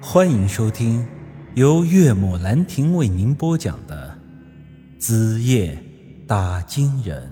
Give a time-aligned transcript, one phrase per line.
[0.00, 1.06] 欢迎收听
[1.54, 4.16] 由岳母兰亭为您播讲的
[5.00, 5.82] 《子夜
[6.28, 7.26] 打金人》。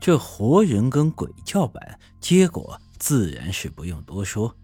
[0.00, 4.56] 这活人跟鬼叫板，结果自然是不用多说。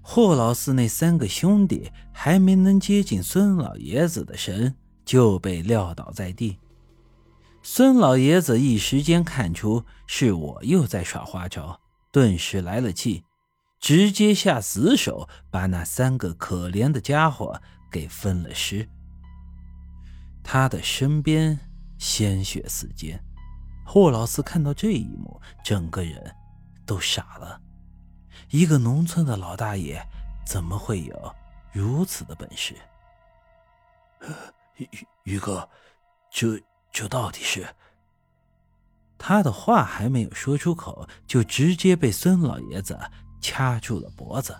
[0.00, 4.74] 霍老四那三个兄弟还没能接近孙老爷子的神，
[5.04, 6.58] 就被撂倒在地。
[7.62, 11.80] 孙老爷子一时间看出是我又在耍花招，
[12.10, 13.24] 顿时来了气，
[13.78, 18.88] 直接下死手把那三个可怜的家伙给分了尸。
[20.42, 21.58] 他的身边
[21.98, 23.22] 鲜血四溅，
[23.86, 26.34] 霍老四看到这一幕，整个人
[26.84, 27.60] 都傻了。
[28.50, 30.04] 一个农村的老大爷，
[30.44, 31.34] 怎么会有
[31.72, 32.74] 如此的本事？
[34.76, 34.88] 于
[35.22, 35.68] 于哥，
[36.28, 36.60] 这
[36.92, 37.66] 这到底是？
[39.18, 42.98] 他的话还没有说出口，就直接被孙老爷子
[43.40, 44.56] 掐住了脖子。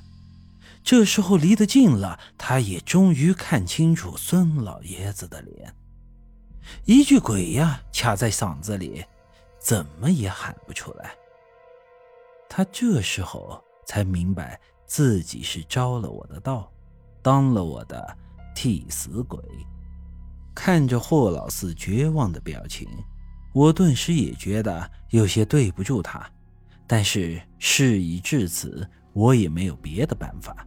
[0.83, 5.75] 这时候离得近了，他也终于看清楚孙老爷子的脸，
[6.85, 9.05] 一句“鬼呀”卡在嗓子里，
[9.61, 11.15] 怎么也喊不出来。
[12.49, 13.63] 他这时候。
[13.85, 16.73] 才明白自己是招了我的道，
[17.21, 18.17] 当了我的
[18.55, 19.39] 替死鬼。
[20.55, 22.89] 看着霍老四绝望的表情，
[23.53, 26.25] 我顿时也觉得有些对不住他。
[26.87, 30.67] 但是事已至此，我也没有别的办法。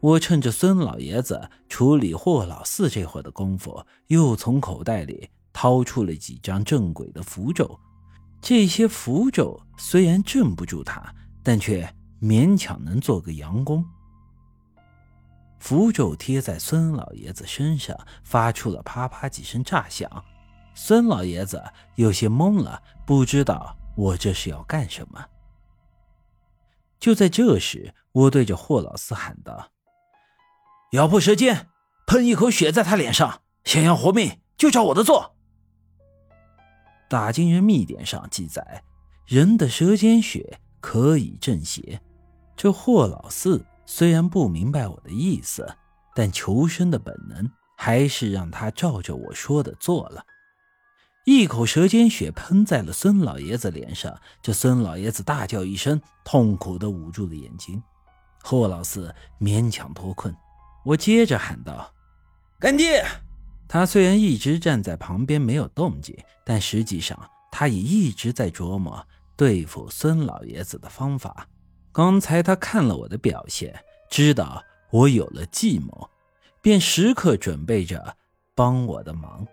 [0.00, 7.78] 我趁着孙老爷子处理霍老四这会儿的功夫，又从口袋里掏出了几张镇鬼的符咒。
[8.40, 11.88] 这些符咒虽然镇不住他，但却……
[12.22, 13.82] 勉强能做个佯攻。
[15.60, 20.10] 符咒贴在孙老爷子身上，发出了啪啪几声炸响。
[20.74, 21.62] 孙老爷子
[21.96, 25.24] 有些懵了，不知道我这是要干什么。
[26.98, 29.70] 就在这时，我对着霍老四喊道
[30.92, 31.68] ：“咬破舌尖，
[32.06, 35.36] 喷一口血在他脸上，想要活命就照我的做。”
[37.08, 38.82] 打金人秘典上记载，
[39.26, 42.00] 人的舌尖血可以镇邪。
[42.56, 45.68] 这霍老四虽然不明白我的意思，
[46.14, 50.24] 但求生的本能还是让他照着我说的做了。
[51.24, 57.82] 一口舌尖血喷在了孙老爷子脸上，这孙老爷子大叫一声，痛苦的捂住了眼睛。
[58.44, 60.32] 霍老四勉强脱困，
[60.84, 61.92] 我接着喊道
[62.60, 63.04] ：“干爹！”
[63.66, 67.18] 他虽然一直站在旁边没有动静，但实际上
[67.50, 69.04] 他也一直在琢磨
[69.36, 71.48] 对付孙老爷子的方法。
[71.92, 73.74] 刚才他看了我的表现，
[74.08, 76.08] 知道我有了计谋，
[76.62, 78.16] 便时刻准备着
[78.54, 79.46] 帮我的忙。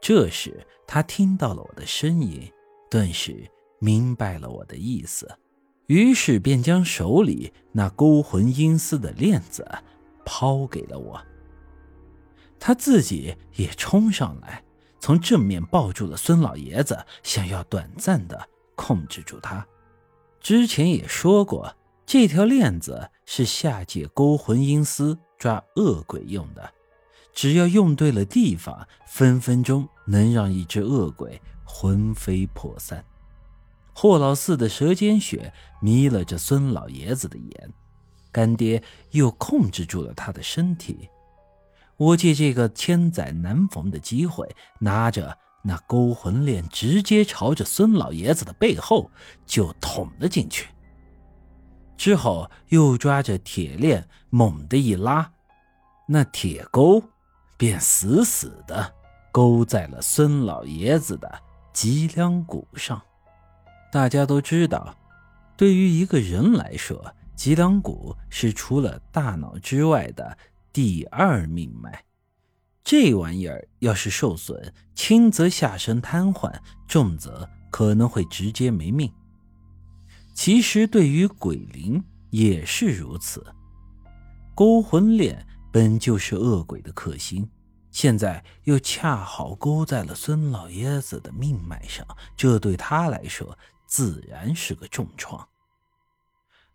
[0.00, 2.50] 这时他听到了我的声音，
[2.90, 3.46] 顿时
[3.78, 5.30] 明白了我的意思，
[5.86, 9.66] 于是便将手里那勾魂阴司的链子
[10.24, 11.20] 抛给了我。
[12.58, 14.62] 他自己也冲上来，
[14.98, 19.66] 从正面抱住了孙老爷子，想要短暂的控制住他。
[20.40, 26.72] 之前也说过，这条链子是下界勾魂阴司抓恶鬼用的，
[27.32, 33.04] 只要用对了地方，分分钟能让一只恶鬼魂飞魄散。
[33.92, 37.72] 霍老四的舌尖血迷了这孙老爷子的眼，
[38.32, 41.08] 干爹又控制住了他的身体。
[41.98, 44.48] 我借这个千载难逢的机会，
[44.78, 45.36] 拿着。
[45.62, 49.10] 那勾魂链直接朝着孙老爷子的背后
[49.44, 50.68] 就捅了进去，
[51.96, 55.30] 之后又抓着铁链猛地一拉，
[56.06, 57.02] 那铁钩
[57.58, 58.94] 便死死的
[59.30, 61.30] 勾在了孙老爷子的
[61.72, 63.00] 脊梁骨上。
[63.92, 64.96] 大家都知道，
[65.56, 70.38] 对于一个人来说，脊梁骨是除了大脑之外的
[70.72, 72.02] 第二命脉。
[72.90, 76.52] 这玩意儿要是受损，轻则下身瘫痪，
[76.88, 79.08] 重则可能会直接没命。
[80.34, 83.46] 其实对于鬼灵也是如此。
[84.56, 87.48] 勾魂链本就是恶鬼的克星，
[87.92, 92.04] 现在又恰好勾在了孙老爷子的命脉上，
[92.36, 93.56] 这对他来说
[93.86, 95.46] 自然是个重创。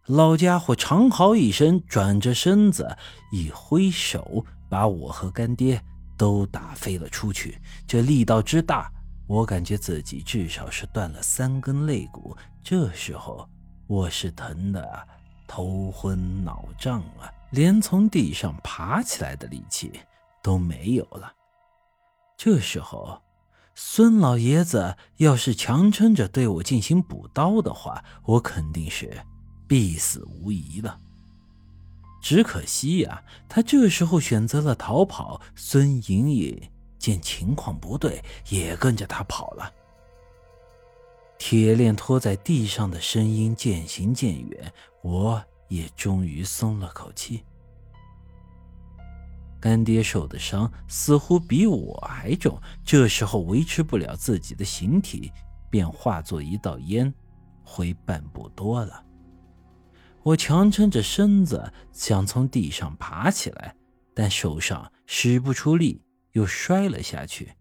[0.06, 2.98] 老家伙长嚎一声，转着身子
[3.34, 5.84] 一挥手，把我和干爹。
[6.18, 8.92] 都打飞了出去，这力道之大，
[9.28, 12.36] 我感觉自己至少是断了三根肋骨。
[12.64, 13.48] 这时候
[13.88, 15.08] 我是疼的
[15.48, 19.92] 头昏脑胀啊，连从地上爬起来的力气
[20.42, 21.32] 都没有了。
[22.38, 23.22] 这时候，
[23.76, 29.16] 孙老爷子要是强撑着对我进行补刀的话，我肯定是
[29.68, 31.00] 必死无疑了。
[32.26, 35.40] 只可惜呀，他这时候选择了逃跑。
[35.54, 36.60] 孙莹莹
[36.98, 38.20] 见情况不对，
[38.50, 39.72] 也跟着他跑了。
[41.38, 44.74] 铁链拖在地上的声音渐行渐远，
[45.04, 47.44] 我也终于松了口气。
[49.62, 55.32] 干爹受的伤似乎比我还重，这时候维持不了自己的形体，
[55.70, 57.14] 便化作一道烟，
[57.64, 59.06] 回半步多了。
[60.26, 63.76] 我强撑着身子想从地上爬起来，
[64.16, 66.02] 但手上使不出力，
[66.32, 67.54] 又摔了下去。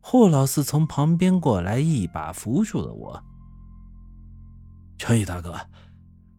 [0.00, 3.24] 霍老四从旁边过来，一把扶住了我。
[4.98, 5.58] 陈宇大哥，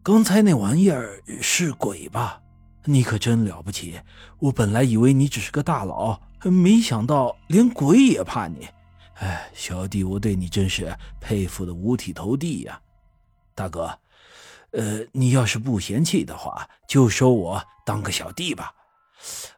[0.04, 2.40] 刚才那玩意儿是鬼吧？
[2.84, 4.00] 你可真了不起！
[4.38, 8.68] 我本来以为你只是个大佬，没想到连鬼也怕你。
[9.14, 12.80] 哎，小弟我对你真是佩服的五体投地呀！
[13.52, 13.98] 大哥，
[14.72, 18.74] 呃，你要是不嫌弃的话，就收我当个小弟吧。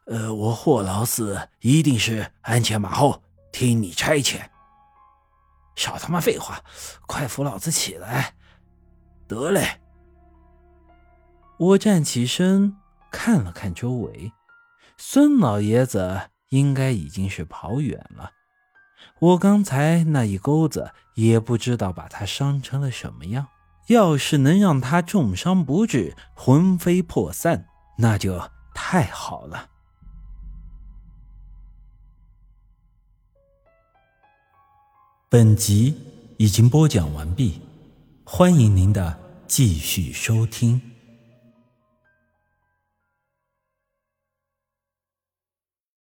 [0.07, 3.23] 呃，我霍老四一定是鞍前马后
[3.53, 4.43] 听你差遣。
[5.77, 6.61] 少他妈废话，
[7.07, 8.35] 快扶老子起来！
[9.27, 9.81] 得嘞。
[11.59, 12.77] 我站起身。
[13.17, 14.33] 看了看周围，
[14.97, 18.33] 孙老爷子应该已经是跑远了。
[19.21, 23.47] 我刚才那一钩子也不知道把他伤成了什么样。
[23.89, 27.67] 要是能让他重伤不治、魂飞魄散，
[27.99, 29.69] 那就太好了。
[35.29, 35.97] 本集
[36.39, 37.61] 已经播讲完毕，
[38.25, 40.94] 欢迎您的继续收听。